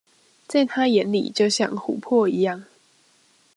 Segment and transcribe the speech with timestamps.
[0.47, 2.63] 在他眼裡就像琥珀一樣